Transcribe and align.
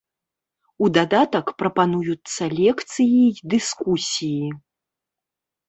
У 0.87 0.87
дадатак 0.97 1.51
прапануюцца 1.59 2.43
лекцыі 2.61 3.21
і 3.27 3.47
дыскусіі. 3.55 4.51